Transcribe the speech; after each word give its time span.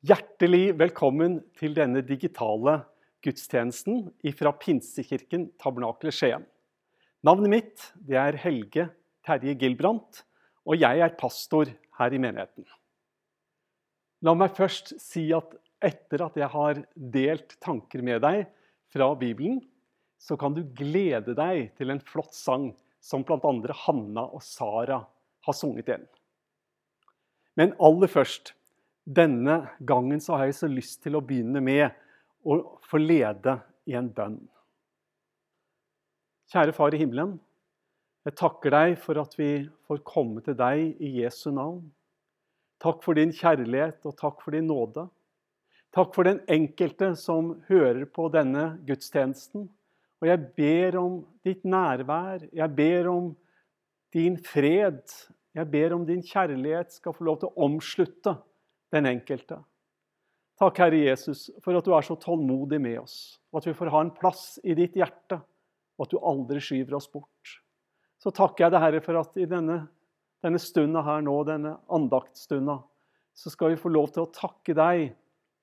Hjertelig 0.00 0.78
velkommen 0.80 1.34
til 1.60 1.74
denne 1.76 2.00
digitale 2.00 2.78
gudstjenesten 3.20 4.06
fra 4.32 4.50
Pinsekirken 4.56 5.42
Tabernakelet 5.60 6.14
Skien. 6.16 6.46
Navnet 7.20 7.52
mitt 7.52 7.82
er 8.08 8.38
Helge 8.40 8.86
Terje 9.28 9.52
Gilbrandt, 9.60 10.22
og 10.64 10.80
jeg 10.80 11.02
er 11.04 11.12
pastor 11.20 11.68
her 11.98 12.16
i 12.16 12.20
menigheten. 12.24 12.64
La 14.24 14.32
meg 14.32 14.54
først 14.56 14.94
si 15.04 15.26
at 15.36 15.52
etter 15.84 16.24
at 16.24 16.38
jeg 16.40 16.48
har 16.54 16.80
delt 16.96 17.52
tanker 17.60 18.00
med 18.00 18.22
deg 18.24 18.46
fra 18.94 19.10
Bibelen, 19.20 19.58
så 20.16 20.38
kan 20.40 20.56
du 20.56 20.62
glede 20.64 21.34
deg 21.36 21.74
til 21.76 21.92
en 21.92 22.00
flott 22.00 22.32
sang 22.32 22.70
som 23.04 23.20
bl.a. 23.20 23.52
Hanna 23.84 24.24
og 24.32 24.40
Sara 24.48 25.02
har 25.44 25.58
sunget 25.60 25.92
igjen. 25.92 26.08
Men 27.60 27.76
aller 27.76 28.08
først 28.08 28.54
denne 29.10 29.56
gangen 29.80 30.20
så 30.22 30.38
har 30.38 30.48
jeg 30.48 30.58
så 30.60 30.70
lyst 30.70 31.00
til 31.02 31.18
å 31.18 31.24
begynne 31.24 31.62
med 31.64 31.88
å 32.46 32.60
få 32.86 33.00
lede 33.02 33.56
i 33.90 33.96
en 33.98 34.10
bønn. 34.14 34.38
Kjære 36.50 36.74
Far 36.74 36.94
i 36.94 37.00
himmelen. 37.00 37.36
Jeg 38.26 38.36
takker 38.38 38.74
deg 38.74 38.98
for 39.00 39.18
at 39.22 39.34
vi 39.38 39.64
får 39.88 40.02
komme 40.06 40.42
til 40.44 40.56
deg 40.58 41.00
i 41.02 41.14
Jesu 41.22 41.48
navn. 41.54 41.82
Takk 42.80 43.02
for 43.04 43.18
din 43.18 43.32
kjærlighet 43.34 44.06
og 44.08 44.16
takk 44.18 44.40
for 44.44 44.54
din 44.56 44.68
nåde. 44.70 45.06
Takk 45.94 46.14
for 46.14 46.28
den 46.28 46.40
enkelte 46.50 47.12
som 47.18 47.56
hører 47.68 48.06
på 48.06 48.28
denne 48.32 48.76
gudstjenesten. 48.86 49.66
Og 50.20 50.28
jeg 50.28 50.42
ber 50.56 50.98
om 51.00 51.16
ditt 51.46 51.64
nærvær. 51.66 52.44
Jeg 52.52 52.76
ber 52.76 53.08
om 53.10 53.32
din 54.14 54.36
fred. 54.44 55.02
Jeg 55.56 55.70
ber 55.72 55.96
om 55.96 56.06
din 56.06 56.22
kjærlighet 56.22 56.94
skal 56.94 57.16
få 57.16 57.26
lov 57.26 57.40
til 57.40 57.50
å 57.50 57.66
omslutte 57.66 58.36
den 58.94 59.08
enkelte. 59.10 59.60
Takk, 60.60 60.76
Herre 60.82 60.98
Jesus, 61.00 61.46
for 61.64 61.78
at 61.78 61.86
du 61.86 61.94
er 61.96 62.04
så 62.04 62.18
tålmodig 62.20 62.80
med 62.82 62.98
oss, 63.00 63.40
og 63.48 63.62
at 63.62 63.70
vi 63.70 63.76
får 63.78 63.92
ha 63.94 64.02
en 64.04 64.12
plass 64.12 64.58
i 64.60 64.76
ditt 64.76 64.98
hjerte, 64.98 65.40
og 65.96 66.06
at 66.06 66.12
du 66.12 66.20
aldri 66.20 66.60
skyver 66.62 66.98
oss 66.98 67.08
bort. 67.12 67.54
Så 68.20 68.32
takker 68.36 68.66
jeg 68.66 68.74
deg, 68.74 68.84
Herre, 68.84 69.00
for 69.04 69.20
at 69.22 69.38
i 69.40 69.48
denne, 69.48 69.78
denne 70.44 70.60
stunda 70.60 71.00
her 71.06 71.24
nå, 71.24 71.38
denne 71.48 71.78
andaktstunda, 71.92 72.80
så 73.32 73.52
skal 73.52 73.72
vi 73.72 73.80
få 73.80 73.92
lov 73.92 74.10
til 74.12 74.26
å 74.26 74.32
takke 74.36 74.76
deg 74.76 75.14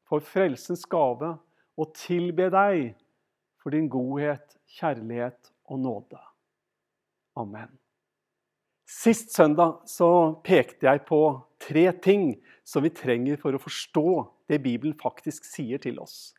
for 0.08 0.24
frelsens 0.24 0.88
gave 0.90 1.36
og 1.78 1.94
tilbe 1.98 2.48
deg 2.54 2.96
for 3.62 3.76
din 3.76 3.90
godhet, 3.92 4.56
kjærlighet 4.80 5.52
og 5.70 5.84
nåde. 5.84 6.22
Amen. 7.38 7.70
Sist 8.88 9.36
søndag 9.36 9.84
så 9.86 10.10
pekte 10.48 10.88
jeg 10.88 11.04
på 11.06 11.22
tre 11.62 11.90
ting 12.02 12.32
som 12.68 12.84
vi 12.84 12.92
trenger 12.92 13.40
for 13.40 13.56
å 13.56 13.62
forstå 13.62 14.08
det 14.52 14.60
Bibelen 14.64 14.98
faktisk 15.00 15.48
sier 15.48 15.80
til 15.80 16.02
oss. 16.04 16.34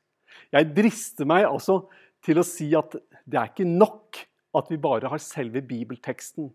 Jeg 0.53 0.71
drister 0.77 1.29
meg 1.29 1.47
altså 1.49 1.81
til 2.25 2.41
å 2.41 2.47
si 2.47 2.69
at 2.77 2.99
det 3.25 3.39
er 3.39 3.49
ikke 3.51 3.69
nok 3.69 4.21
at 4.59 4.69
vi 4.73 4.81
bare 4.81 5.11
har 5.11 5.23
selve 5.23 5.63
bibelteksten. 5.65 6.51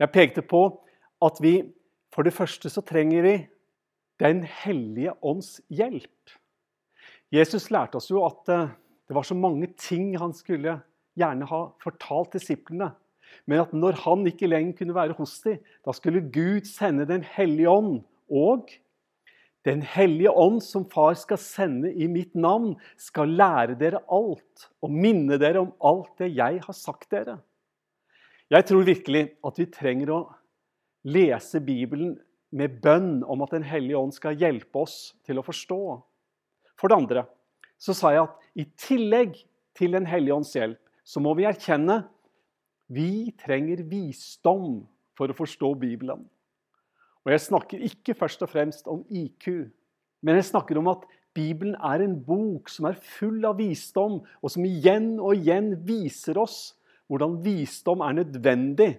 Jeg 0.00 0.12
pekte 0.12 0.44
på 0.44 0.66
at 1.24 1.40
vi 1.40 1.56
for 2.14 2.26
det 2.26 2.34
første 2.36 2.70
så 2.70 2.84
trenger 2.86 3.26
vi 3.26 3.36
Den 4.22 4.44
hellige 4.46 5.10
ånds 5.26 5.56
hjelp. 5.74 6.30
Jesus 7.34 7.64
lærte 7.74 7.98
oss 7.98 8.12
jo 8.12 8.20
at 8.22 8.46
eh, 8.52 8.68
det 9.10 9.16
var 9.16 9.26
så 9.26 9.34
mange 9.34 9.66
ting 9.74 10.12
han 10.22 10.30
skulle 10.30 10.76
gjerne 11.18 11.48
ha 11.50 11.58
fortalt 11.82 12.36
disiplene. 12.36 12.92
Men 13.50 13.64
at 13.64 13.72
når 13.74 13.98
han 14.04 14.22
ikke 14.30 14.46
lenger 14.46 14.76
kunne 14.78 14.94
være 14.94 15.16
hos 15.18 15.40
dem, 15.42 15.58
da 15.82 15.90
skulle 15.90 16.22
Gud 16.30 16.70
sende 16.70 17.08
Den 17.10 17.26
hellige 17.26 17.74
ånd 17.74 18.04
og 18.30 18.70
den 19.64 19.80
hellige 19.80 20.30
ånd 20.30 20.60
som 20.62 20.84
far 20.90 21.14
skal 21.16 21.40
sende 21.40 21.92
i 21.92 22.08
mitt 22.10 22.34
navn, 22.36 22.74
skal 23.00 23.32
lære 23.32 23.78
dere 23.80 24.02
alt 24.12 24.68
og 24.84 24.92
minne 24.92 25.38
dere 25.40 25.62
om 25.64 25.72
alt 25.84 26.12
det 26.20 26.34
jeg 26.36 26.60
har 26.66 26.76
sagt 26.76 27.08
dere. 27.14 27.38
Jeg 28.52 28.68
tror 28.68 28.84
virkelig 28.84 29.24
at 29.44 29.60
vi 29.60 29.70
trenger 29.72 30.12
å 30.12 30.20
lese 31.08 31.62
Bibelen 31.64 32.18
med 32.54 32.76
bønn 32.84 33.22
om 33.24 33.42
at 33.42 33.54
Den 33.56 33.64
hellige 33.66 33.98
ånd 33.98 34.12
skal 34.14 34.36
hjelpe 34.38 34.84
oss 34.84 35.14
til 35.24 35.40
å 35.40 35.46
forstå. 35.46 35.80
For 36.78 36.90
det 36.90 37.00
andre 37.00 37.24
så 37.80 37.96
sa 37.96 38.12
jeg 38.14 38.28
at 38.28 38.44
i 38.60 38.66
tillegg 38.78 39.40
til 39.74 39.96
Den 39.96 40.06
hellige 40.06 40.36
ånds 40.36 40.52
hjelp, 40.54 40.80
så 41.04 41.20
må 41.20 41.34
vi 41.36 41.48
erkjenne 41.48 42.04
vi 42.92 43.32
trenger 43.40 43.80
visdom 43.88 44.84
for 45.16 45.32
å 45.32 45.36
forstå 45.36 45.72
Bibelen. 45.80 46.26
Og 47.24 47.32
jeg 47.32 47.44
snakker 47.46 47.84
ikke 47.88 48.16
først 48.18 48.42
og 48.44 48.50
fremst 48.52 48.88
om 48.90 49.04
IQ, 49.08 49.70
men 50.24 50.38
jeg 50.38 50.48
snakker 50.50 50.78
om 50.80 50.90
at 50.92 51.04
Bibelen 51.34 51.74
er 51.82 52.04
en 52.04 52.14
bok 52.22 52.70
som 52.70 52.86
er 52.88 53.00
full 53.16 53.42
av 53.48 53.58
visdom, 53.58 54.20
og 54.22 54.52
som 54.52 54.64
igjen 54.68 55.16
og 55.18 55.34
igjen 55.34 55.72
viser 55.86 56.38
oss 56.40 56.76
hvordan 57.10 57.40
visdom 57.44 58.04
er 58.06 58.20
nødvendig 58.20 58.92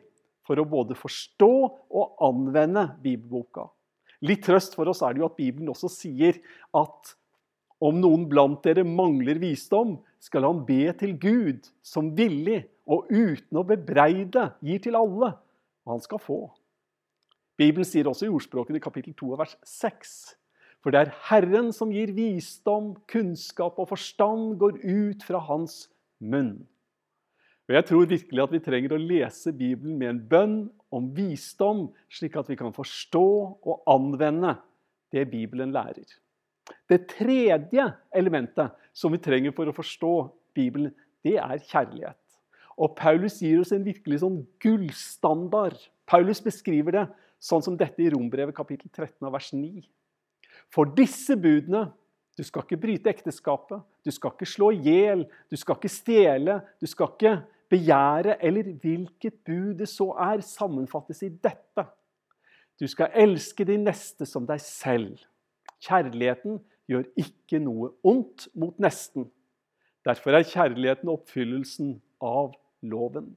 for 0.46 0.60
å 0.62 0.68
både 0.70 0.98
forstå 0.98 1.54
og 1.96 2.26
anvende 2.26 2.90
bibelboka. 3.02 3.70
Litt 4.26 4.44
trøst 4.46 4.76
for 4.78 4.90
oss 4.90 5.02
er 5.06 5.16
det 5.16 5.24
jo 5.24 5.30
at 5.30 5.38
Bibelen 5.38 5.72
også 5.72 5.90
sier 5.92 6.38
at 6.76 7.16
om 7.84 7.98
noen 8.00 8.28
blant 8.30 8.62
dere 8.66 8.86
mangler 8.88 9.40
visdom, 9.42 9.98
skal 10.24 10.48
han 10.48 10.62
be 10.66 10.90
til 10.98 11.16
Gud, 11.22 11.68
som 11.86 12.14
villig 12.18 12.64
og 12.90 13.10
uten 13.12 13.60
å 13.60 13.66
bebreide 13.68 14.48
gir 14.66 14.80
til 14.82 14.98
alle, 14.98 15.34
og 15.86 15.98
han 15.98 16.02
skal 16.02 16.22
få. 16.24 16.40
Bibelen 17.58 17.88
sier 17.88 18.08
også 18.10 18.28
i 18.28 18.34
ordspråkene 18.34 18.82
kapittel 18.84 19.16
2 19.16 19.36
vers 19.40 19.56
6. 19.64 20.16
For 20.84 20.94
det 20.94 21.02
er 21.02 21.14
Herren 21.30 21.72
som 21.74 21.90
gir 21.94 22.12
visdom, 22.14 22.94
kunnskap 23.10 23.80
og 23.82 23.90
forstand 23.90 24.58
går 24.62 24.82
ut 24.84 25.24
fra 25.26 25.40
hans 25.48 25.86
munn. 26.20 26.66
Og 27.66 27.74
Jeg 27.74 27.86
tror 27.90 28.06
virkelig 28.06 28.44
at 28.44 28.52
vi 28.54 28.62
trenger 28.62 28.94
å 28.94 29.02
lese 29.02 29.54
Bibelen 29.56 29.98
med 29.98 30.12
en 30.12 30.20
bønn 30.30 30.58
om 30.94 31.08
visdom, 31.16 31.88
slik 32.14 32.36
at 32.38 32.52
vi 32.52 32.60
kan 32.60 32.76
forstå 32.76 33.26
og 33.66 33.90
anvende 33.90 34.54
det 35.16 35.26
Bibelen 35.32 35.74
lærer. 35.74 36.06
Det 36.90 37.08
tredje 37.10 37.88
elementet 38.14 38.78
som 38.94 39.14
vi 39.14 39.22
trenger 39.22 39.56
for 39.58 39.70
å 39.70 39.74
forstå 39.74 40.14
Bibelen, 40.54 40.94
det 41.26 41.40
er 41.42 41.58
kjærlighet. 41.58 42.20
Og 42.78 42.94
Paulus 42.98 43.40
gir 43.42 43.62
oss 43.64 43.74
en 43.74 43.86
virkelig 43.86 44.22
sånn 44.22 44.42
gullstandard. 44.62 45.80
Paulus 46.06 46.44
beskriver 46.44 46.94
det 46.94 47.06
sånn 47.42 47.64
som 47.66 47.78
dette 47.78 48.04
i 48.04 48.10
Rombrevet 48.14 48.56
kapittel 48.56 48.90
13 48.90 49.32
vers 49.32 49.52
9. 49.54 49.84
For 50.74 50.90
disse 50.98 51.38
budene 51.38 51.88
du 52.36 52.44
skal 52.44 52.66
ikke 52.66 52.80
bryte 52.82 53.12
ekteskapet, 53.12 53.80
du 54.04 54.12
skal 54.12 54.34
ikke 54.34 54.48
slå 54.50 54.74
i 54.76 54.82
hjel, 54.84 55.24
du 55.48 55.56
skal 55.56 55.78
ikke 55.78 55.92
stjele, 55.92 56.58
du 56.84 56.88
skal 56.92 57.14
ikke 57.14 57.36
begjære, 57.72 58.36
eller 58.44 58.74
hvilket 58.82 59.38
bud 59.48 59.78
det 59.80 59.88
så 59.88 60.10
er, 60.20 60.44
sammenfattes 60.44 61.24
i 61.24 61.30
dette. 61.32 61.86
Du 62.80 62.88
skal 62.92 63.14
elske 63.16 63.64
din 63.68 63.86
neste 63.88 64.28
som 64.28 64.44
deg 64.48 64.60
selv. 64.60 65.24
Kjærligheten 65.86 66.60
gjør 66.92 67.08
ikke 67.20 67.62
noe 67.64 67.94
ondt 68.04 68.50
mot 68.54 68.76
nesten. 68.84 69.30
Derfor 70.06 70.36
er 70.36 70.46
kjærligheten 70.46 71.10
oppfyllelsen 71.10 71.96
av 72.22 72.52
loven. 72.86 73.32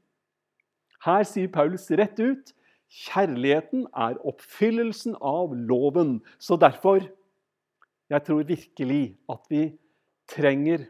Her 1.06 1.22
sier 1.22 1.48
Paulus 1.54 1.86
rett 1.94 2.18
ut 2.18 2.50
Kjærligheten 2.88 3.84
er 3.92 4.16
oppfyllelsen 4.26 5.16
av 5.20 5.52
loven. 5.54 6.18
Så 6.38 6.56
derfor 6.56 7.06
Jeg 8.08 8.24
tror 8.24 8.46
virkelig 8.48 9.18
at 9.28 9.42
vi 9.52 9.66
trenger 10.32 10.86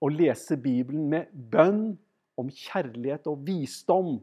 å 0.00 0.08
lese 0.08 0.56
Bibelen 0.56 1.10
med 1.12 1.28
bønn 1.52 1.98
om 2.40 2.48
kjærlighet 2.48 3.28
og 3.28 3.42
visdom, 3.44 4.14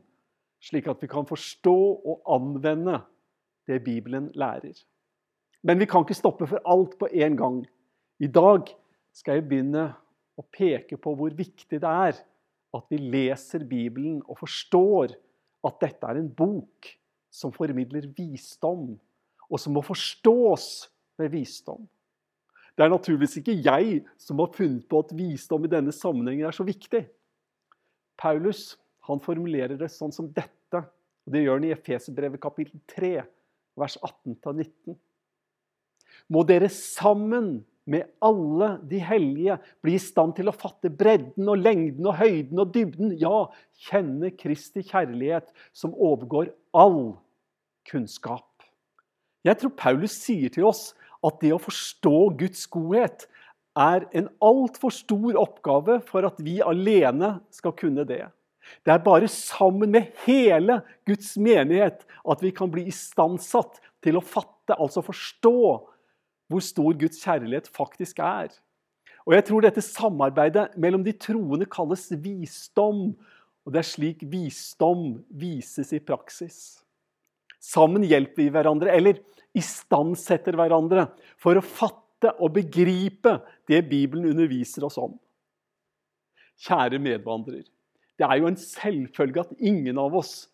slik 0.58 0.90
at 0.90 0.98
vi 0.98 1.10
kan 1.12 1.28
forstå 1.30 1.76
og 2.10 2.24
anvende 2.26 3.04
det 3.70 3.84
Bibelen 3.86 4.32
lærer. 4.34 4.74
Men 5.62 5.78
vi 5.78 5.86
kan 5.86 6.02
ikke 6.02 6.18
stoppe 6.18 6.48
for 6.50 6.66
alt 6.66 6.98
på 6.98 7.12
en 7.14 7.38
gang. 7.38 7.62
I 8.18 8.28
dag 8.34 8.74
skal 9.14 9.38
jeg 9.38 9.48
begynne 9.52 9.92
å 10.40 10.46
peke 10.50 10.98
på 10.98 11.14
hvor 11.20 11.38
viktig 11.38 11.78
det 11.78 11.90
er 11.90 12.18
at 12.76 12.86
vi 12.90 12.98
leser 12.98 13.66
Bibelen 13.68 14.24
og 14.26 14.42
forstår 14.42 15.14
at 15.68 15.80
dette 15.84 16.10
er 16.10 16.18
en 16.18 16.34
bok 16.34 16.90
som 17.30 17.54
formidler 17.54 18.10
visdom, 18.18 18.94
og 19.50 19.62
som 19.62 19.74
må 19.74 19.84
forstås 19.86 20.90
med 21.20 21.32
visdom. 21.34 21.88
Det 22.78 22.86
er 22.86 22.94
naturligvis 22.94 23.40
ikke 23.42 23.58
jeg 23.60 24.04
som 24.22 24.40
har 24.40 24.54
funnet 24.56 24.86
på 24.90 25.02
at 25.04 25.16
visdom 25.16 25.66
i 25.66 25.72
denne 25.72 25.92
sammenhengen 25.92 26.48
er 26.48 26.56
så 26.56 26.64
viktig. 26.64 27.04
Paulus 28.20 28.78
han 29.10 29.22
formulerer 29.24 29.76
det 29.80 29.90
sånn 29.92 30.14
som 30.16 30.30
dette, 30.32 30.80
og 30.80 31.34
det 31.34 31.44
gjør 31.44 31.60
han 31.60 31.68
i 31.68 31.74
Efeserbrevet 31.74 32.42
kapittel 32.42 32.80
3, 32.94 33.12
vers 33.80 33.98
18-19. 34.06 34.96
Må 36.30 36.44
dere 36.48 36.70
sammen 36.72 37.60
med 37.90 38.06
alle 38.24 38.76
de 38.90 39.00
hellige 39.02 39.58
bli 39.84 39.96
i 39.98 40.02
stand 40.02 40.36
til 40.38 40.52
å 40.52 40.56
fatte 40.56 40.92
bredden 40.94 41.50
og 41.50 41.62
lengden 41.64 42.06
og 42.10 42.20
høyden 42.20 42.62
og 42.62 42.72
dybden, 42.76 43.16
ja, 43.20 43.48
kjenne 43.90 44.32
Kristi 44.38 44.84
kjærlighet 44.86 45.50
som 45.74 45.96
overgår 45.96 46.54
all 46.78 47.18
kunnskap. 47.90 48.46
Jeg 49.48 49.58
tror 49.60 49.76
Paulus 49.80 50.16
sier 50.20 50.52
til 50.54 50.68
oss 50.70 50.92
at 51.26 51.40
det 51.42 51.52
å 51.56 51.62
forstå 51.62 52.16
Guds 52.40 52.66
godhet 52.72 53.26
er 53.80 54.06
en 54.18 54.28
altfor 54.44 54.92
stor 54.94 55.38
oppgave 55.40 56.00
for 56.08 56.28
at 56.28 56.40
vi 56.44 56.60
alene 56.64 57.38
skal 57.54 57.76
kunne 57.78 58.06
det. 58.08 58.26
Det 58.86 58.94
er 58.94 59.04
bare 59.04 59.30
sammen 59.32 59.92
med 59.96 60.12
hele 60.26 60.82
Guds 61.08 61.36
menighet 61.42 62.04
at 62.06 62.44
vi 62.44 62.52
kan 62.56 62.70
bli 62.72 62.86
istandsatt 62.92 63.80
til 64.04 64.20
å 64.20 64.26
fatte, 64.26 64.76
altså 64.78 65.04
forstå, 65.04 65.56
hvor 66.50 66.64
stor 66.66 66.98
Guds 66.98 67.22
kjærlighet 67.22 67.70
faktisk 67.72 68.20
er. 68.26 68.50
Og 69.28 69.36
jeg 69.36 69.46
tror 69.46 69.62
dette 69.62 69.84
samarbeidet 69.86 70.72
mellom 70.82 71.04
de 71.06 71.14
troende 71.14 71.68
kalles 71.70 72.08
visdom. 72.24 73.12
Og 73.66 73.74
det 73.74 73.84
er 73.84 73.90
slik 73.90 74.24
visdom 74.32 75.20
vises 75.30 75.94
i 75.94 76.02
praksis. 76.02 76.80
Sammen 77.62 78.06
hjelper 78.08 78.46
vi 78.46 78.52
hverandre, 78.54 78.90
eller 78.96 79.20
istandsetter 79.58 80.56
hverandre, 80.58 81.10
for 81.38 81.60
å 81.60 81.66
fatte 81.66 82.32
og 82.40 82.56
begripe 82.56 83.36
det 83.70 83.84
Bibelen 83.92 84.32
underviser 84.32 84.88
oss 84.88 84.98
om. 85.00 85.14
Kjære 86.60 87.00
medvandrer. 87.04 87.68
Det 88.20 88.28
er 88.28 88.40
jo 88.42 88.50
en 88.50 88.60
selvfølge 88.60 89.44
at 89.46 89.54
ingen 89.60 90.00
av 90.02 90.16
oss 90.20 90.50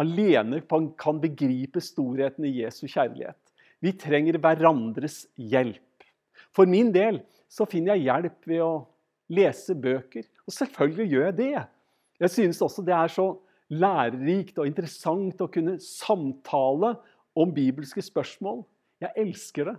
alene 0.00 0.62
kan 0.68 1.20
begripe 1.20 1.80
storheten 1.84 2.46
i 2.48 2.54
Jesu 2.60 2.86
kjærlighet. 2.86 3.40
Vi 3.86 3.92
trenger 3.94 4.38
hverandres 4.42 5.24
hjelp. 5.38 6.06
For 6.50 6.66
min 6.66 6.90
del 6.94 7.20
så 7.52 7.66
finner 7.70 7.94
jeg 7.94 8.08
hjelp 8.08 8.48
ved 8.50 8.62
å 8.64 8.72
lese 9.30 9.76
bøker. 9.78 10.26
Og 10.46 10.54
selvfølgelig 10.54 11.06
gjør 11.12 11.26
jeg 11.28 11.36
det. 11.38 11.64
Jeg 12.24 12.32
synes 12.32 12.62
også 12.64 12.82
det 12.86 12.96
er 12.96 13.12
så 13.12 13.28
lærerikt 13.70 14.58
og 14.58 14.68
interessant 14.70 15.42
å 15.42 15.50
kunne 15.52 15.76
samtale 15.82 16.94
om 17.36 17.52
bibelske 17.54 18.02
spørsmål. 18.02 18.64
Jeg 19.02 19.12
elsker 19.22 19.70
det. 19.70 19.76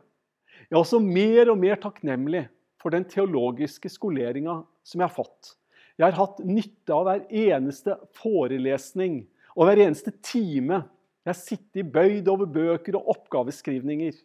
Jeg 0.68 0.76
er 0.76 0.82
også 0.82 1.02
mer 1.04 1.52
og 1.52 1.60
mer 1.60 1.80
takknemlig 1.82 2.46
for 2.82 2.94
den 2.94 3.08
teologiske 3.10 3.90
skoleringa 3.92 4.62
som 4.86 5.02
jeg 5.02 5.10
har 5.10 5.16
fått. 5.16 5.56
Jeg 5.98 6.06
har 6.06 6.20
hatt 6.20 6.44
nytte 6.46 6.94
av 6.94 7.08
hver 7.08 7.24
eneste 7.34 7.98
forelesning 8.20 9.24
og 9.58 9.68
hver 9.68 9.82
eneste 9.88 10.14
time 10.22 10.84
jeg 11.28 11.34
har 11.34 11.40
sittet 11.42 11.90
bøyd 11.92 12.30
over 12.32 12.48
bøker 12.48 12.96
og 12.96 13.10
oppgaveskrivninger. 13.12 14.16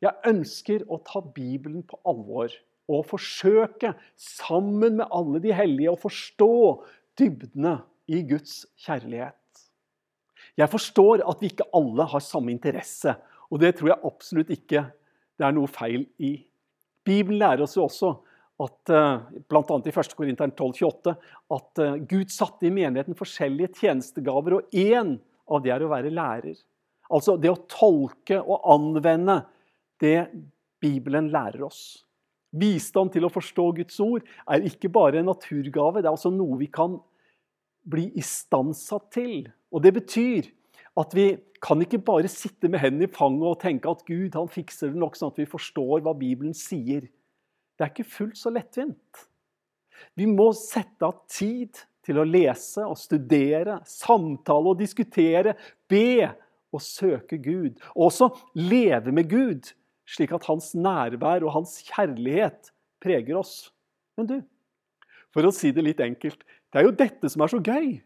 Jeg 0.00 0.28
ønsker 0.30 0.86
å 0.88 0.96
ta 1.04 1.20
Bibelen 1.20 1.82
på 1.84 1.98
alvor 2.08 2.54
og 2.88 3.02
forsøke, 3.10 3.90
sammen 4.16 4.98
med 5.02 5.12
alle 5.12 5.40
de 5.44 5.52
hellige, 5.56 5.92
å 5.92 6.00
forstå 6.00 6.48
dybdene 7.20 7.74
i 8.08 8.22
Guds 8.28 8.62
kjærlighet. 8.86 9.36
Jeg 10.56 10.70
forstår 10.72 11.24
at 11.28 11.44
vi 11.44 11.50
ikke 11.52 11.68
alle 11.76 12.08
har 12.08 12.24
samme 12.24 12.52
interesse, 12.54 13.14
og 13.52 13.60
det 13.60 13.74
tror 13.76 13.92
jeg 13.92 14.08
absolutt 14.08 14.52
ikke 14.56 14.86
det 15.36 15.44
er 15.44 15.54
noe 15.56 15.68
feil 15.68 16.06
i. 16.24 16.38
Bibelen 17.04 17.42
lærer 17.42 17.66
oss 17.66 17.76
jo 17.76 17.84
også 17.84 18.14
at 18.64 18.92
eh, 18.96 19.40
bl.a. 19.50 19.76
i 19.76 19.92
1. 19.92 20.16
Korinteren 20.16 20.56
12,28 20.56 21.14
at 21.56 21.84
eh, 21.84 21.96
Gud 22.08 22.32
satte 22.32 22.68
i 22.68 22.72
menigheten 22.72 23.18
forskjellige 23.18 23.74
tjenestegaver, 23.82 24.60
og 24.60 24.72
én 24.72 25.18
av 25.50 25.62
det 25.64 25.72
er 25.74 25.84
å 25.84 25.90
være 25.92 26.12
lærer. 26.14 26.56
Altså 27.12 27.36
det 27.40 27.52
å 27.52 27.62
tolke 27.68 28.40
og 28.40 28.64
anvende 28.74 29.42
det 30.00 30.18
Bibelen 30.82 31.30
lærer 31.32 31.66
oss. 31.66 32.04
Visdom 32.54 33.10
til 33.10 33.26
å 33.26 33.32
forstå 33.32 33.64
Guds 33.80 33.98
ord 34.02 34.24
er 34.50 34.66
ikke 34.68 34.90
bare 34.92 35.20
en 35.20 35.28
naturgave, 35.30 36.00
det 36.00 36.08
er 36.08 36.14
altså 36.14 36.30
noe 36.32 36.58
vi 36.60 36.68
kan 36.72 36.96
bli 37.84 38.08
istandsatt 38.20 39.10
til. 39.14 39.48
Og 39.74 39.82
det 39.84 39.94
betyr 39.96 40.48
at 41.00 41.16
vi 41.16 41.32
kan 41.64 41.80
ikke 41.82 42.02
bare 42.04 42.30
sitte 42.30 42.68
med 42.70 42.82
hendene 42.82 43.08
i 43.08 43.12
fanget 43.12 43.48
og 43.48 43.60
tenke 43.62 43.90
at 43.90 44.04
Gud 44.06 44.36
han 44.38 44.50
fikser 44.52 44.92
det 44.92 45.00
nok 45.00 45.16
sånn 45.18 45.32
at 45.32 45.40
vi 45.40 45.48
forstår 45.50 46.04
hva 46.04 46.14
Bibelen 46.16 46.54
sier. 46.56 47.08
Det 47.74 47.86
er 47.86 47.90
ikke 47.90 48.06
fullt 48.06 48.38
så 48.38 48.52
lettvint. 48.54 49.24
Vi 50.14 50.28
må 50.30 50.50
sette 50.56 51.08
av 51.08 51.24
tid 51.30 51.80
til 52.04 52.20
å 52.20 52.26
lese 52.28 52.84
og 52.86 52.98
studere, 53.00 53.80
samtale 53.88 54.72
og 54.72 54.80
diskutere, 54.80 55.54
be 55.90 56.28
og 56.74 56.82
søke 56.82 57.38
Gud. 57.38 57.78
Og 57.94 58.08
også 58.10 58.30
leve 58.58 59.14
med 59.14 59.30
Gud, 59.30 59.70
slik 60.08 60.34
at 60.36 60.46
hans 60.50 60.72
nærvær 60.76 61.46
og 61.46 61.54
hans 61.56 61.78
kjærlighet 61.86 62.72
preger 63.02 63.38
oss. 63.40 63.72
Men 64.18 64.28
du, 64.30 64.36
for 65.34 65.46
å 65.46 65.54
si 65.54 65.72
det 65.74 65.84
litt 65.86 66.02
enkelt, 66.04 66.44
det 66.44 66.80
er 66.80 66.88
jo 66.88 66.96
dette 66.96 67.30
som 67.30 67.44
er 67.44 67.52
så 67.52 67.62
gøy. 67.62 67.98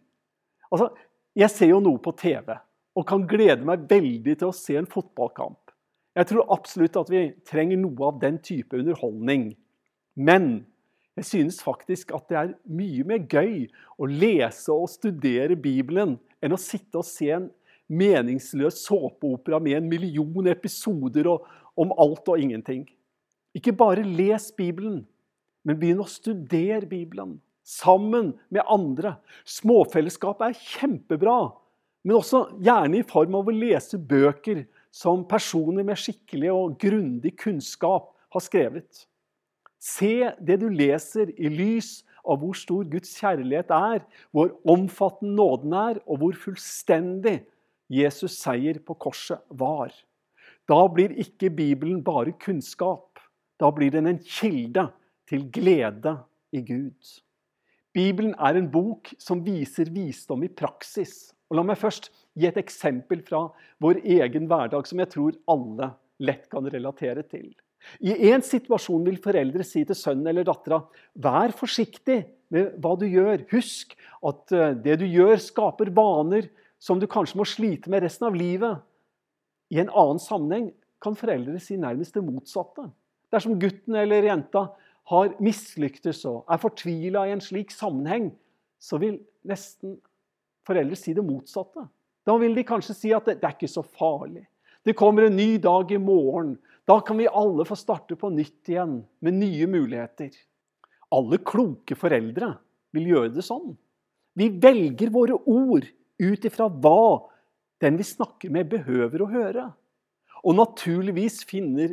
Altså, 0.70 0.92
Jeg 1.38 1.50
ser 1.54 1.68
jo 1.70 1.78
noe 1.78 2.00
på 2.02 2.10
TV 2.18 2.56
og 2.98 3.04
kan 3.06 3.22
glede 3.30 3.62
meg 3.62 3.84
veldig 3.86 4.34
til 4.40 4.48
å 4.48 4.56
se 4.56 4.74
en 4.74 4.88
fotballkamp. 4.90 5.70
Jeg 6.18 6.26
tror 6.32 6.48
absolutt 6.50 6.96
at 6.98 7.10
vi 7.12 7.20
trenger 7.46 7.78
noe 7.78 8.08
av 8.08 8.16
den 8.18 8.40
type 8.42 8.74
underholdning. 8.74 9.52
Men 10.18 10.66
jeg 11.18 11.26
synes 11.26 11.62
faktisk 11.64 12.12
at 12.14 12.28
det 12.30 12.36
er 12.38 12.50
mye 12.70 13.04
mer 13.06 13.24
gøy 13.26 13.64
å 13.98 14.06
lese 14.06 14.70
og 14.70 14.86
studere 14.92 15.56
Bibelen 15.58 16.14
enn 16.38 16.54
å 16.54 16.60
sitte 16.60 17.00
og 17.00 17.06
se 17.08 17.32
en 17.34 17.48
meningsløs 17.88 18.84
såpeopera 18.84 19.58
med 19.62 19.80
en 19.80 19.88
million 19.90 20.46
episoder 20.52 21.26
om 21.28 21.94
alt 21.98 22.30
og 22.30 22.38
ingenting. 22.38 22.84
Ikke 23.56 23.74
bare 23.74 24.04
les 24.06 24.50
Bibelen, 24.54 25.02
men 25.66 25.78
begynn 25.80 26.04
å 26.04 26.08
studere 26.10 26.86
Bibelen 26.86 27.38
sammen 27.66 28.34
med 28.52 28.62
andre. 28.70 29.16
Småfellesskap 29.48 30.44
er 30.46 30.54
kjempebra, 30.54 31.50
men 32.04 32.20
også 32.20 32.44
gjerne 32.62 33.00
i 33.00 33.08
form 33.08 33.40
av 33.40 33.50
å 33.50 33.58
lese 33.58 33.98
bøker 33.98 34.66
som 34.94 35.26
personer 35.28 35.84
med 35.84 35.98
skikkelig 35.98 36.54
og 36.54 36.78
grundig 36.80 37.34
kunnskap 37.42 38.12
har 38.36 38.44
skrevet. 38.44 39.08
Se 39.78 40.30
det 40.42 40.58
du 40.62 40.68
leser, 40.72 41.30
i 41.38 41.50
lys 41.52 42.02
av 42.26 42.40
hvor 42.42 42.56
stor 42.58 42.86
Guds 42.90 43.14
kjærlighet 43.20 43.70
er, 43.74 44.02
hvor 44.34 44.52
omfattende 44.68 45.36
nåden 45.38 45.76
er, 45.78 46.00
og 46.06 46.22
hvor 46.22 46.40
fullstendig 46.46 47.40
Jesus' 47.88 48.36
seier 48.36 48.80
på 48.84 48.96
korset 49.00 49.40
var. 49.48 49.94
Da 50.68 50.80
blir 50.92 51.14
ikke 51.16 51.50
Bibelen 51.54 52.02
bare 52.04 52.34
kunnskap. 52.42 53.22
Da 53.58 53.70
blir 53.74 53.94
den 53.94 54.06
en 54.06 54.20
kilde 54.20 54.90
til 55.28 55.46
glede 55.52 56.18
i 56.52 56.60
Gud. 56.60 57.14
Bibelen 57.94 58.34
er 58.38 58.58
en 58.58 58.68
bok 58.70 59.14
som 59.18 59.40
viser 59.46 59.88
visdom 59.94 60.44
i 60.44 60.52
praksis. 60.52 61.32
Og 61.48 61.56
La 61.58 61.64
meg 61.64 61.80
først 61.80 62.10
gi 62.36 62.46
et 62.46 62.60
eksempel 62.60 63.22
fra 63.24 63.46
vår 63.82 64.02
egen 64.04 64.50
hverdag 64.50 64.86
som 64.86 65.00
jeg 65.00 65.10
tror 65.14 65.38
alle 65.48 65.94
lett 66.20 66.44
kan 66.52 66.68
relatere 66.68 67.24
til. 67.24 67.48
I 68.02 68.30
en 68.32 68.42
situasjon 68.44 69.04
vil 69.06 69.20
foreldre 69.22 69.64
si 69.66 69.84
til 69.86 69.96
sønnen 69.96 70.30
eller 70.30 70.46
dattera 70.46 70.80
vær 71.14 71.54
forsiktig 71.56 72.20
med 72.52 72.74
hva 72.82 72.94
du 72.98 73.06
gjør. 73.08 73.44
Husk 73.52 73.94
at 74.26 74.54
eh, 74.54 74.74
det 74.84 74.98
du 75.02 75.06
gjør, 75.06 75.36
skaper 75.42 75.92
vaner 75.94 76.48
som 76.82 77.00
du 77.00 77.06
kanskje 77.10 77.38
må 77.40 77.46
slite 77.48 77.90
med 77.90 78.04
resten 78.04 78.28
av 78.28 78.36
livet. 78.38 78.82
I 79.74 79.82
en 79.82 79.92
annen 79.92 80.22
sammenheng 80.22 80.70
kan 81.02 81.16
foreldre 81.18 81.60
si 81.62 81.78
nærmest 81.78 82.16
det 82.16 82.24
motsatte. 82.26 82.88
Dersom 83.32 83.58
gutten 83.60 83.98
eller 83.98 84.26
jenta 84.26 84.68
har 85.12 85.32
mislyktes 85.42 86.24
og 86.28 86.48
er 86.50 86.60
fortvila 86.60 87.26
i 87.28 87.34
en 87.34 87.44
slik 87.44 87.72
sammenheng, 87.72 88.30
så 88.80 89.00
vil 89.00 89.18
nesten 89.48 89.96
foreldre 90.68 90.98
si 90.98 91.14
det 91.16 91.24
motsatte. 91.24 91.86
Da 92.28 92.36
vil 92.40 92.56
de 92.56 92.64
kanskje 92.66 92.96
si 92.96 93.12
at 93.16 93.28
det, 93.28 93.38
det 93.40 93.48
er 93.48 93.56
ikke 93.56 93.70
så 93.70 93.84
farlig. 93.84 94.44
Det 94.84 94.96
kommer 94.96 95.26
en 95.26 95.36
ny 95.36 95.56
dag 95.60 95.90
i 95.92 96.00
morgen. 96.00 96.56
Da 96.88 97.00
kan 97.00 97.18
vi 97.20 97.28
alle 97.28 97.64
få 97.68 97.76
starte 97.76 98.16
på 98.16 98.30
nytt 98.32 98.70
igjen 98.72 99.02
med 99.20 99.36
nye 99.36 99.66
muligheter. 99.68 100.30
Alle 101.12 101.36
kloke 101.44 101.96
foreldre 101.98 102.54
vil 102.96 103.10
gjøre 103.10 103.32
det 103.34 103.44
sånn. 103.44 103.74
Vi 104.38 104.48
velger 104.62 105.12
våre 105.12 105.36
ord 105.36 105.84
ut 106.18 106.46
ifra 106.48 106.70
hva 106.72 107.28
den 107.84 107.98
vi 108.00 108.06
snakker 108.08 108.52
med, 108.54 108.70
behøver 108.72 109.22
å 109.22 109.28
høre. 109.28 109.66
Og 110.40 110.56
naturligvis 110.56 111.42
finner 111.48 111.92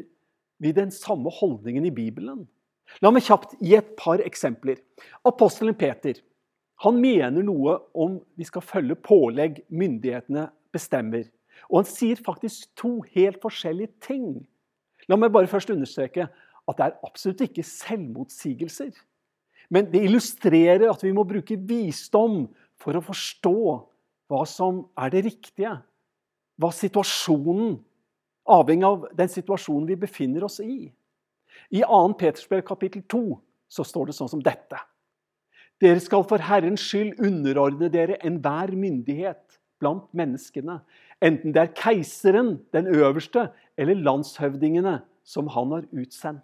vi 0.64 0.72
den 0.72 0.96
samme 0.96 1.34
holdningen 1.42 1.86
i 1.90 1.94
Bibelen. 1.94 2.46
La 3.04 3.12
meg 3.12 3.28
kjapt 3.28 3.58
gi 3.60 3.76
et 3.76 3.96
par 4.00 4.24
eksempler. 4.24 4.80
Apostelen 5.28 5.76
Peter 5.76 6.22
han 6.84 7.00
mener 7.00 7.44
noe 7.44 7.78
om 7.96 8.20
vi 8.36 8.48
skal 8.48 8.64
følge 8.64 8.96
pålegg 9.00 9.62
myndighetene 9.68 10.50
bestemmer. 10.76 11.28
Og 11.68 11.82
han 11.82 11.88
sier 11.88 12.20
faktisk 12.20 12.68
to 12.80 12.98
helt 13.16 13.40
forskjellige 13.44 13.92
ting. 14.04 14.46
La 15.10 15.18
meg 15.20 15.34
bare 15.34 15.50
først 15.50 15.72
understreke 15.74 16.28
at 16.66 16.78
det 16.80 16.86
er 16.86 17.00
absolutt 17.06 17.44
ikke 17.46 17.66
selvmotsigelser. 17.66 18.94
Men 19.70 19.90
det 19.92 20.04
illustrerer 20.06 20.88
at 20.90 21.04
vi 21.04 21.14
må 21.14 21.26
bruke 21.28 21.58
visdom 21.58 22.46
for 22.82 22.98
å 22.98 23.04
forstå 23.06 23.58
hva 24.30 24.42
som 24.50 24.86
er 24.98 25.14
det 25.14 25.26
riktige. 25.28 25.76
Hva 26.62 26.72
situasjonen 26.74 27.78
Avhengig 28.46 28.86
av 28.86 29.06
den 29.18 29.30
situasjonen 29.32 29.88
vi 29.90 29.96
befinner 29.98 30.44
oss 30.46 30.60
i. 30.62 30.92
I 31.74 31.82
2. 31.82 32.02
Petersbrev 32.20 32.62
kapittel 32.68 33.02
2 33.10 33.40
så 33.74 33.86
står 33.88 34.12
det 34.12 34.18
sånn 34.20 34.30
som 34.36 34.44
dette. 34.46 34.78
Dere 35.82 36.00
skal 36.00 36.24
for 36.30 36.44
Herrens 36.46 36.84
skyld 36.86 37.18
underordne 37.26 37.90
dere 37.92 38.20
enhver 38.24 38.76
myndighet 38.78 39.58
blant 39.82 40.06
menneskene, 40.16 40.78
enten 41.26 41.56
det 41.56 41.64
er 41.64 41.74
keiseren, 41.76 42.60
den 42.72 42.88
øverste, 42.88 43.50
eller 43.78 44.00
landshøvdingene 44.00 45.00
som 45.26 45.50
han 45.52 45.74
har 45.74 45.88
utsendt. 45.92 46.44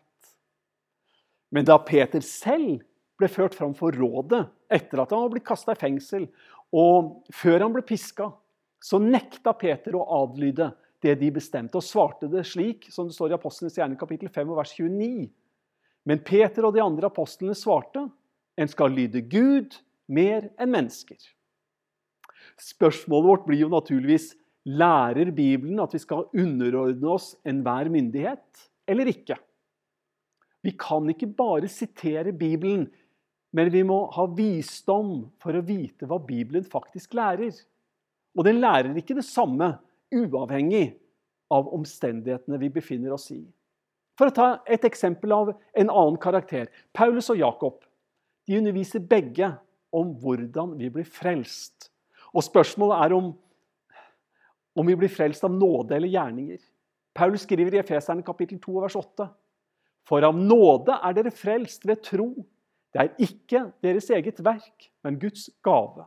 Men 1.51 1.67
da 1.67 1.77
Peter 1.83 2.23
selv 2.23 2.81
ble 3.19 3.29
ført 3.29 3.55
fram 3.57 3.73
for 3.77 3.93
rådet 3.95 4.45
etter 4.71 5.03
at 5.03 5.11
han 5.13 5.25
var 5.25 5.33
blitt 5.33 5.47
kasta 5.47 5.75
i 5.75 5.79
fengsel, 5.79 6.25
og 6.71 7.27
før 7.35 7.67
han 7.67 7.75
ble 7.75 7.83
piska, 7.85 8.29
så 8.81 8.97
nekta 9.01 9.53
Peter 9.53 9.97
å 9.97 10.07
adlyde 10.23 10.71
det 11.03 11.17
de 11.19 11.29
bestemte, 11.33 11.77
og 11.77 11.85
svarte 11.85 12.29
det 12.31 12.45
slik 12.47 12.87
som 12.93 13.09
det 13.09 13.15
står 13.17 13.33
i 13.33 13.37
Apostlenes 13.37 13.77
gjerne 13.77 13.99
kapittel 13.99 14.31
5 14.31 14.55
vers 14.57 14.73
29. 14.77 15.27
Men 16.07 16.23
Peter 16.25 16.65
og 16.65 16.73
de 16.75 16.81
andre 16.81 17.09
apostlene 17.11 17.57
svarte 17.57 18.07
en 18.57 18.69
skal 18.69 18.93
lyde 18.93 19.21
Gud 19.29 19.77
mer 20.11 20.49
enn 20.61 20.73
mennesker. 20.73 21.19
Spørsmålet 22.61 23.27
vårt 23.27 23.45
blir 23.47 23.63
jo 23.63 23.71
naturligvis 23.71 24.31
lærer 24.67 25.31
Bibelen 25.33 25.79
at 25.81 25.93
vi 25.95 26.01
skal 26.01 26.27
underordne 26.37 27.13
oss 27.15 27.33
enhver 27.47 27.89
myndighet, 27.89 28.67
eller 28.87 29.09
ikke? 29.09 29.37
Vi 30.61 30.75
kan 30.77 31.09
ikke 31.09 31.29
bare 31.33 31.69
sitere 31.71 32.33
Bibelen, 32.33 32.85
men 33.51 33.71
vi 33.73 33.81
må 33.83 34.03
ha 34.13 34.27
visdom 34.37 35.31
for 35.41 35.57
å 35.57 35.63
vite 35.65 36.07
hva 36.07 36.21
Bibelen 36.23 36.63
faktisk 36.67 37.15
lærer. 37.17 37.55
Og 38.37 38.45
den 38.47 38.61
lærer 38.61 38.95
ikke 38.95 39.17
det 39.17 39.25
samme 39.27 39.73
uavhengig 40.13 40.91
av 41.51 41.67
omstendighetene 41.75 42.59
vi 42.61 42.69
befinner 42.71 43.15
oss 43.15 43.27
i. 43.33 43.41
For 44.19 44.29
å 44.29 44.35
ta 44.35 44.47
et 44.69 44.85
eksempel 44.87 45.33
av 45.33 45.51
en 45.51 45.89
annen 45.89 46.19
karakter. 46.21 46.69
Paulus 46.93 47.31
og 47.33 47.41
Jakob 47.41 47.81
de 48.47 48.59
underviser 48.59 49.03
begge 49.03 49.49
om 49.95 50.13
hvordan 50.21 50.75
vi 50.79 50.89
blir 50.93 51.07
frelst. 51.07 51.89
Og 52.31 52.45
spørsmålet 52.45 53.05
er 53.05 53.15
om, 53.17 53.31
om 54.75 54.87
vi 54.87 54.95
blir 54.95 55.11
frelst 55.11 55.43
av 55.43 55.53
nåde 55.53 55.95
eller 55.95 56.11
gjerninger. 56.11 56.59
Paulus 57.13 57.43
skriver 57.43 57.75
i 57.75 57.81
Efeserne 57.81 58.23
kapittel 58.23 58.59
2 58.61 58.81
vers 58.85 58.95
8. 58.95 59.27
For 60.07 60.23
av 60.25 60.37
nåde 60.37 60.95
er 60.95 61.17
dere 61.17 61.33
frelst 61.35 61.85
ved 61.87 62.01
tro. 62.05 62.31
Det 62.91 63.03
er 63.03 63.11
ikke 63.23 63.65
deres 63.83 64.09
eget 64.11 64.39
verk, 64.43 64.89
men 65.03 65.19
Guds 65.19 65.49
gave. 65.63 66.05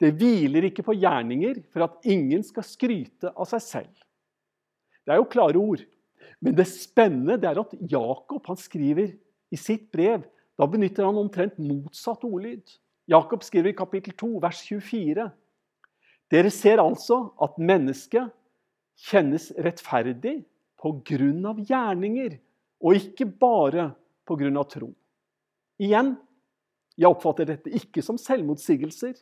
Det 0.00 0.12
hviler 0.18 0.68
ikke 0.68 0.84
på 0.84 0.96
gjerninger 0.96 1.62
for 1.72 1.86
at 1.86 2.08
ingen 2.08 2.42
skal 2.44 2.66
skryte 2.68 3.32
av 3.32 3.48
seg 3.48 3.64
selv. 3.64 4.02
Det 5.06 5.14
er 5.14 5.20
jo 5.22 5.30
klare 5.32 5.60
ord. 5.60 5.84
Men 6.42 6.56
det 6.56 6.66
spennende 6.68 7.38
det 7.40 7.48
er 7.48 7.60
at 7.62 7.72
Jakob 7.88 8.48
han 8.50 8.58
skriver 8.60 9.14
i 9.52 9.60
sitt 9.60 9.88
brev 9.94 10.24
Da 10.56 10.64
benytter 10.64 11.04
han 11.04 11.18
omtrent 11.20 11.58
motsatt 11.60 12.22
ordlyd. 12.24 12.64
Jakob 13.12 13.42
skriver 13.44 13.74
i 13.74 13.76
kapittel 13.76 14.14
2, 14.16 14.28
vers 14.40 14.62
24. 14.64 15.26
Dere 16.32 16.50
ser 16.50 16.82
altså 16.82 17.20
at 17.42 17.58
mennesket 17.58 18.32
kjennes 19.06 19.50
rettferdig 19.62 20.40
av 21.48 21.60
gjerninger, 21.66 22.36
og 22.82 22.98
ikke 22.98 23.28
bare 23.40 23.90
av 24.60 24.66
tro. 24.68 24.90
Igjen, 25.80 26.14
jeg 26.96 27.08
oppfatter 27.08 27.48
dette 27.48 27.72
ikke 27.76 28.02
som 28.04 28.18
selvmotsigelser, 28.20 29.14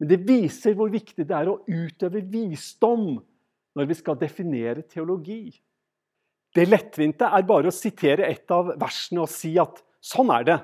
men 0.00 0.10
det 0.10 0.20
viser 0.26 0.76
hvor 0.78 0.90
viktig 0.92 1.26
det 1.28 1.36
er 1.36 1.50
å 1.50 1.60
utøve 1.66 2.22
visdom 2.32 3.18
når 3.76 3.90
vi 3.90 3.96
skal 3.98 4.18
definere 4.18 4.84
teologi. 4.88 5.52
Det 6.50 6.66
lettvinte 6.66 7.28
er 7.28 7.46
bare 7.46 7.70
å 7.70 7.74
sitere 7.74 8.26
et 8.26 8.50
av 8.50 8.72
versene 8.80 9.22
og 9.22 9.30
si 9.30 9.52
at 9.60 9.82
sånn 10.02 10.32
er 10.34 10.46
det. 10.48 10.58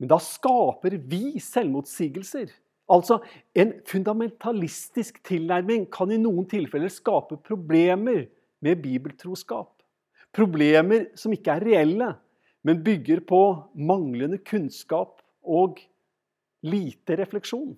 Men 0.00 0.12
da 0.14 0.18
skaper 0.22 0.96
vi 0.96 1.40
selvmotsigelser. 1.42 2.48
Altså, 2.92 3.18
En 3.54 3.72
fundamentalistisk 3.88 5.22
tilnærming 5.24 5.86
kan 5.92 6.10
i 6.12 6.20
noen 6.20 6.44
tilfeller 6.48 6.92
skape 6.92 7.38
problemer 7.44 8.26
med 8.60 8.82
bibeltroskap. 8.82 9.82
Problemer 10.32 11.06
som 11.16 11.32
ikke 11.32 11.50
er 11.56 11.64
reelle, 11.64 12.14
men 12.64 12.84
bygger 12.84 13.20
på 13.28 13.40
manglende 13.74 14.38
kunnskap 14.38 15.20
og 15.42 15.80
lite 16.62 17.16
refleksjon. 17.18 17.74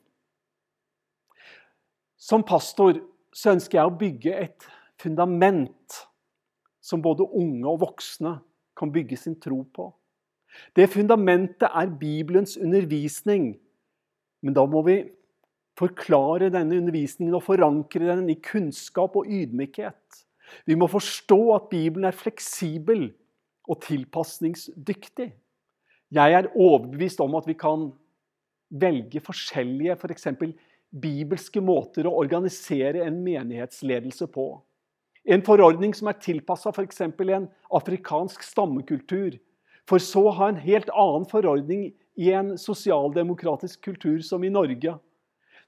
Som 2.19 2.43
pastor 2.43 3.01
så 3.35 3.55
ønsker 3.55 3.79
jeg 3.81 3.91
å 3.91 3.99
bygge 3.99 4.35
et 4.47 4.67
fundament 5.01 5.99
som 6.85 7.03
både 7.03 7.27
unge 7.27 7.69
og 7.69 7.81
voksne 7.83 8.39
kan 8.77 8.93
bygge 8.93 9.19
sin 9.19 9.37
tro 9.41 9.63
på. 9.75 9.89
Det 10.77 10.91
fundamentet 10.93 11.67
er 11.67 11.99
Bibelens 12.01 12.57
undervisning. 12.57 13.57
Men 14.45 14.57
da 14.57 14.67
må 14.69 14.83
vi 14.87 14.99
forklare 15.79 16.53
denne 16.55 16.77
undervisningen 16.79 17.35
og 17.35 17.47
forankre 17.47 18.13
den 18.13 18.29
i 18.31 18.39
kunnskap 18.45 19.17
og 19.19 19.27
ydmykhet. 19.27 20.21
Vi 20.69 20.77
må 20.79 20.87
forstå 20.91 21.39
at 21.57 21.71
Bibelen 21.73 22.07
er 22.09 22.17
fleksibel 22.17 23.09
og 23.65 23.81
tilpasningsdyktig. 23.87 25.33
Jeg 26.15 26.37
er 26.37 26.53
overbevist 26.53 27.23
om 27.25 27.35
at 27.39 27.49
vi 27.49 27.57
kan 27.59 27.89
velge 28.75 29.23
forskjellige 29.25 29.97
f.eks. 29.97 30.29
For 30.39 30.53
bibelske 30.95 31.63
måter 31.65 32.07
å 32.07 32.15
organisere 32.21 33.03
en 33.07 33.19
menighetsledelse 33.25 34.29
på. 34.31 34.47
En 35.25 35.43
forordning 35.43 35.95
som 35.97 36.11
er 36.11 36.21
tilpassa 36.21 36.71
f.eks. 36.71 37.01
en 37.01 37.49
afrikansk 37.75 38.45
stammekultur, 38.45 39.41
for 39.89 40.01
så 40.01 40.29
å 40.29 40.37
ha 40.39 40.53
en 40.53 40.61
helt 40.61 40.91
annen 40.93 41.27
forordning 41.29 41.89
i 42.17 42.31
en 42.35 42.55
sosialdemokratisk 42.61 43.83
kultur 43.85 44.21
som 44.23 44.45
i 44.45 44.53
Norge. 44.53 44.95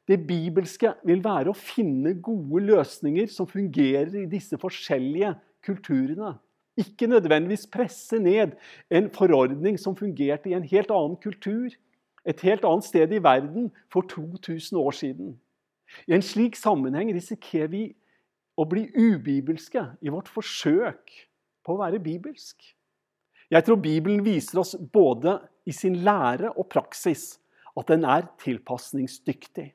Det 0.06 0.18
bibelske 0.28 0.92
vil 1.06 1.22
være 1.24 1.50
å 1.50 1.58
finne 1.58 2.14
gode 2.22 2.62
løsninger 2.68 3.30
som 3.32 3.48
fungerer 3.50 4.14
i 4.22 4.28
disse 4.30 4.58
forskjellige 4.62 5.32
kulturene. 5.66 6.36
Ikke 6.78 7.08
nødvendigvis 7.08 7.66
presse 7.72 8.18
ned 8.20 8.54
en 8.92 9.08
forordning 9.10 9.78
som 9.80 9.96
fungerte 9.96 10.52
i 10.52 10.54
en 10.54 10.66
helt 10.68 10.92
annen 10.94 11.16
kultur, 11.18 11.72
et 12.26 12.42
helt 12.44 12.66
annet 12.66 12.86
sted 12.86 13.12
i 13.14 13.22
verden 13.22 13.70
for 13.90 14.06
2000 14.10 14.78
år 14.78 14.94
siden. 14.94 15.34
I 16.06 16.14
en 16.18 16.22
slik 16.22 16.58
sammenheng 16.58 17.12
risikerer 17.14 17.70
vi 17.72 17.84
å 18.58 18.66
bli 18.68 18.86
ubibelske 18.94 19.82
i 20.02 20.12
vårt 20.12 20.30
forsøk 20.32 21.12
på 21.66 21.74
å 21.74 21.80
være 21.80 22.02
bibelsk. 22.02 22.62
Jeg 23.50 23.66
tror 23.66 23.78
Bibelen 23.78 24.24
viser 24.26 24.60
oss 24.62 24.74
både 24.92 25.38
i 25.66 25.74
sin 25.74 25.98
lære 26.06 26.52
og 26.54 26.68
praksis 26.72 27.36
at 27.76 27.90
den 27.90 28.06
er 28.08 28.28
tilpasningsdyktig. 28.42 29.72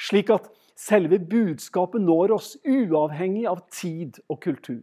Slik 0.00 0.32
at 0.32 0.48
selve 0.80 1.18
budskapet 1.20 2.02
når 2.02 2.34
oss 2.38 2.54
uavhengig 2.64 3.46
av 3.50 3.60
tid 3.72 4.18
og 4.28 4.40
kultur. 4.42 4.82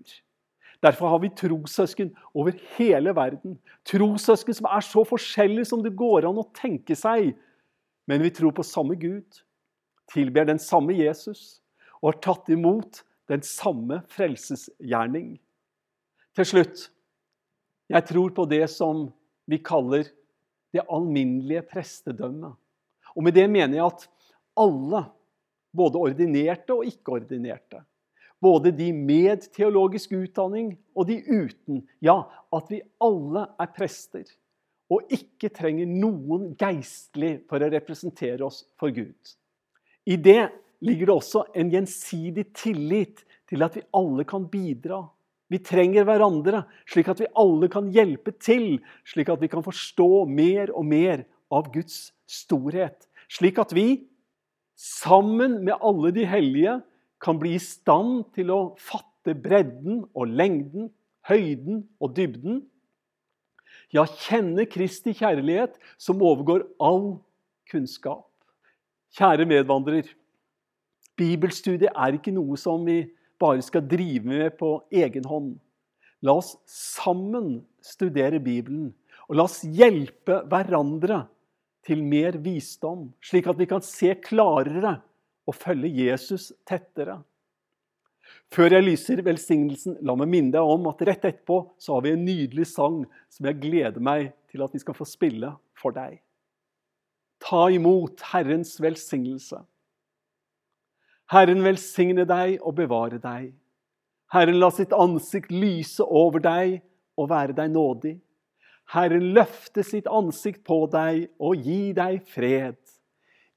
Derfor 0.84 1.10
har 1.10 1.22
vi 1.24 1.34
trossøsken 1.34 2.12
over 2.38 2.54
hele 2.78 3.16
verden. 3.18 3.58
Trossøsken 3.88 4.54
som 4.60 4.70
er 4.70 4.86
så 4.86 5.04
forskjellige 5.10 5.72
som 5.72 5.82
det 5.84 5.96
går 5.98 6.28
an 6.30 6.38
å 6.38 6.50
tenke 6.54 6.96
seg. 6.96 7.34
Men 8.08 8.22
vi 8.22 8.30
tror 8.32 8.54
på 8.56 8.66
samme 8.66 8.96
Gud, 8.96 9.42
tilber 10.14 10.46
den 10.48 10.62
samme 10.62 10.94
Jesus 10.96 11.64
og 11.98 12.12
har 12.12 12.22
tatt 12.28 12.54
imot 12.54 13.02
den 13.28 13.42
samme 13.44 14.04
frelsesgjerning. 14.14 15.34
Til 16.38 16.48
slutt 16.48 16.86
jeg 17.90 18.04
tror 18.10 18.34
på 18.36 18.46
det 18.52 18.66
som 18.70 19.08
vi 19.48 19.60
kaller 19.64 20.06
det 20.74 20.86
alminnelige 20.92 21.64
prestedømmet. 21.70 22.56
Og 23.16 23.24
Med 23.24 23.34
det 23.34 23.50
mener 23.50 23.78
jeg 23.78 23.86
at 23.86 24.10
alle, 24.58 25.04
både 25.78 26.00
ordinerte 26.00 26.74
og 26.74 26.86
ikke-ordinerte, 26.86 27.84
både 28.42 28.72
de 28.72 28.92
med 28.94 29.50
teologisk 29.54 30.12
utdanning 30.14 30.76
og 30.96 31.08
de 31.08 31.22
uten. 31.26 31.82
Ja, 32.02 32.22
at 32.54 32.70
vi 32.70 32.82
alle 33.02 33.48
er 33.60 33.74
prester 33.74 34.28
og 34.94 35.12
ikke 35.12 35.50
trenger 35.52 35.90
noen 35.90 36.54
geistlig 36.60 37.42
for 37.50 37.60
å 37.60 37.70
representere 37.72 38.46
oss 38.46 38.64
for 38.80 38.94
Gud. 38.96 39.36
I 40.08 40.16
det 40.16 40.48
ligger 40.86 41.10
det 41.10 41.16
også 41.16 41.44
en 41.58 41.72
gjensidig 41.74 42.48
tillit 42.56 43.24
til 43.50 43.66
at 43.66 43.76
vi 43.76 43.84
alle 43.98 44.24
kan 44.28 44.48
bidra. 44.52 45.02
Vi 45.48 45.60
trenger 45.64 46.04
hverandre, 46.08 46.66
slik 46.90 47.08
at 47.12 47.22
vi 47.24 47.30
alle 47.40 47.70
kan 47.72 47.88
hjelpe 47.96 48.34
til, 48.44 48.82
slik 49.08 49.32
at 49.32 49.42
vi 49.44 49.50
kan 49.52 49.64
forstå 49.64 50.26
mer 50.28 50.74
og 50.76 50.88
mer 50.88 51.24
av 51.54 51.70
Guds 51.72 52.12
storhet. 52.28 53.08
Slik 53.32 53.60
at 53.64 53.72
vi, 53.76 54.04
sammen 54.76 55.62
med 55.64 55.80
alle 55.80 56.12
de 56.16 56.28
hellige, 56.28 56.78
kan 57.24 57.40
bli 57.40 57.56
i 57.58 57.64
stand 57.64 58.28
til 58.36 58.52
å 58.54 58.60
fatte 58.78 59.34
bredden 59.34 60.04
og 60.14 60.30
lengden, 60.30 60.92
høyden 61.28 61.86
og 62.04 62.14
dybden. 62.18 62.62
Ja, 63.96 64.04
kjenne 64.04 64.68
Kristi 64.68 65.16
kjærlighet 65.16 65.80
som 66.00 66.22
overgår 66.22 66.68
all 66.84 67.18
kunnskap. 67.72 68.28
Kjære 69.16 69.48
medvandrer. 69.48 70.10
Bibelstudiet 71.18 71.96
er 71.96 72.18
ikke 72.20 72.36
noe 72.36 72.60
som 72.60 72.84
vi 72.86 73.06
bare 73.42 73.64
skal 73.66 73.86
drive 73.88 74.28
med 74.28 74.58
på 74.60 74.78
egen 74.94 75.26
hånd. 75.28 75.56
La 76.26 76.38
oss 76.40 76.56
sammen 76.66 77.62
studere 77.86 78.40
Bibelen, 78.42 78.92
og 79.28 79.38
la 79.38 79.46
oss 79.46 79.62
hjelpe 79.64 80.42
hverandre 80.50 81.26
til 81.88 82.04
mer 82.04 82.40
visdom, 82.44 83.12
slik 83.24 83.48
at 83.48 83.60
vi 83.60 83.68
kan 83.70 83.84
se 83.86 84.16
klarere 84.24 84.98
og 85.48 85.56
følge 85.56 85.92
Jesus 86.08 86.52
tettere. 86.68 87.22
Før 88.52 88.78
jeg 88.78 88.84
lyser 88.84 89.24
velsignelsen, 89.24 89.98
la 90.04 90.16
meg 90.20 90.30
minne 90.32 90.54
deg 90.56 90.74
om 90.76 90.88
at 90.92 91.04
rett 91.08 91.26
etterpå 91.28 91.62
så 91.80 91.98
har 91.98 92.06
vi 92.06 92.14
en 92.16 92.26
nydelig 92.28 92.68
sang 92.72 93.02
som 93.32 93.48
jeg 93.48 93.60
gleder 93.64 94.04
meg 94.04 94.32
til 94.52 94.64
at 94.64 94.74
vi 94.76 94.82
skal 94.84 94.96
få 94.98 95.08
spille 95.08 95.54
for 95.78 95.96
deg. 95.96 96.20
Ta 97.44 97.68
imot 97.72 98.24
Herrens 98.32 98.76
velsignelse. 98.82 99.62
Herren 101.32 101.64
velsigne 101.64 102.24
deg 102.28 102.62
og 102.62 102.78
bevare 102.78 103.20
deg. 103.20 103.52
Herren 104.32 104.60
la 104.60 104.70
sitt 104.72 104.94
ansikt 104.96 105.52
lyse 105.52 106.04
over 106.04 106.44
deg 106.44 106.80
og 107.20 107.30
være 107.32 107.56
deg 107.58 107.72
nådig. 107.74 108.16
Herren 108.94 109.34
løfte 109.36 109.84
sitt 109.84 110.08
ansikt 110.08 110.64
på 110.68 110.86
deg 110.92 111.28
og 111.44 111.64
gi 111.68 111.92
deg 111.96 112.22
fred. 112.32 112.80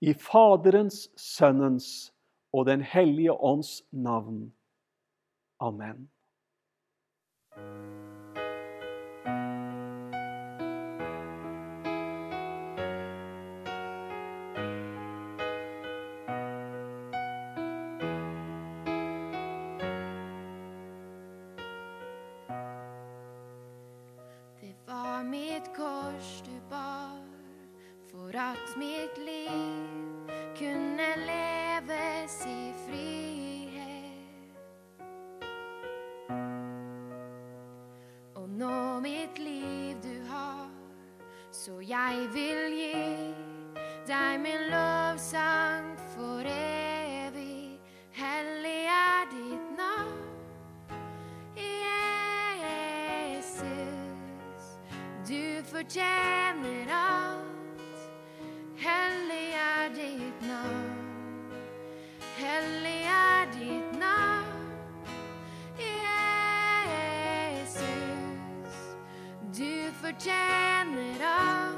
I 0.01 0.15
Faderens, 0.15 1.09
Sønnens 1.15 2.11
og 2.53 2.67
Den 2.67 2.83
hellige 2.83 3.33
ånds 3.33 3.83
navn. 3.93 4.49
Amen. 5.61 6.09
For 28.41 28.47
at 28.47 29.19
fortjener 70.21 71.21
alt. 71.25 71.77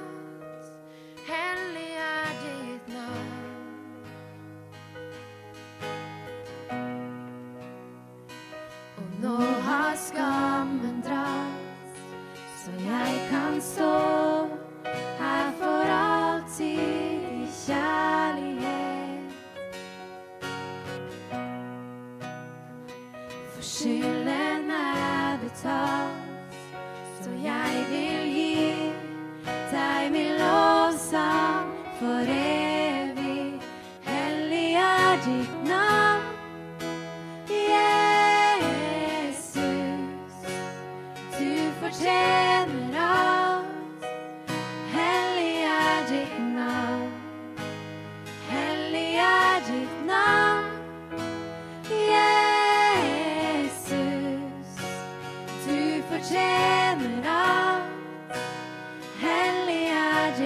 Hellig 1.26 1.92
er 1.96 2.30
ditt 2.42 2.88
navn. 2.88 3.30
Og 8.96 9.04
nå 9.22 9.36
har 9.66 9.94
skammen 9.96 11.02
dratt, 11.06 12.02
så 12.64 12.70
jeg 12.70 13.28
kan 13.30 13.60
stå 13.60 14.48
her 15.18 15.52
for 15.58 15.94
alltid 15.94 16.78
i 17.30 17.46
kjærlighet. 17.66 19.32
For 23.54 23.62
skylden 23.62 24.41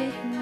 er 0.07 0.36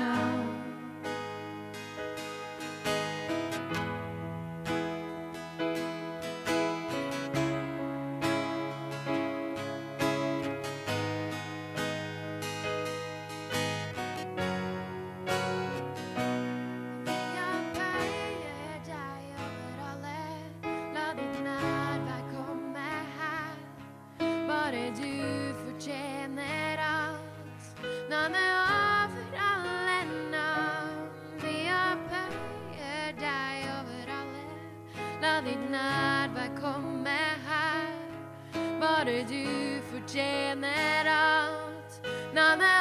Bare 39.05 39.23
du 39.29 39.81
fortjener 39.93 41.05
alt, 41.05 42.01
navnet 42.33 42.79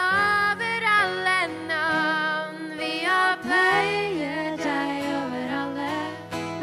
over 0.52 0.86
alle 0.92 1.40
navn. 1.68 2.62
Vi 2.80 2.92
opphøyer 3.12 4.56
deg 4.62 5.10
over 5.18 5.52
alle, 5.60 5.92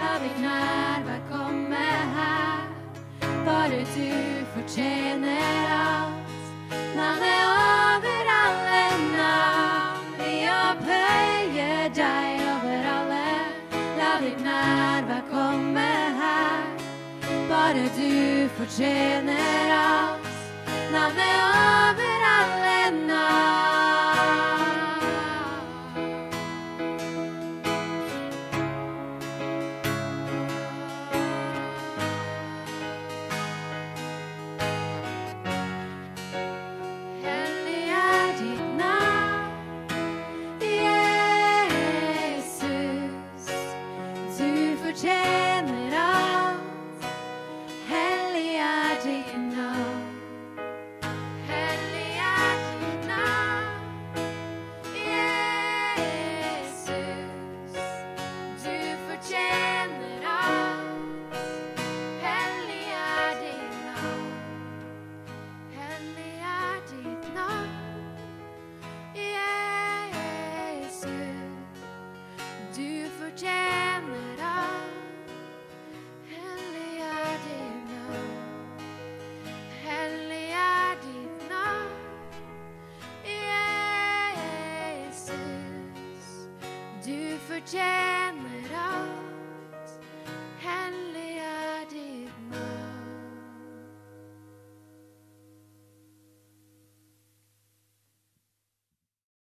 la 0.01 0.17
ditt 0.25 0.41
nærvær 0.47 1.21
komme 1.29 1.85
her. 2.17 2.65
Bare 3.45 3.85
du 3.93 4.47
fortjener 4.57 5.60
Bare 17.71 17.89
du 17.97 18.49
fortjener 18.57 19.71
alt, 19.71 20.27
navnet 20.93 21.37
over 21.55 22.10